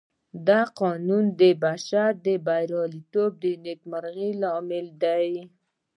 [0.47, 5.29] دا قانون د بشر د برياليتوب او نېکمرغۍ لامل دی.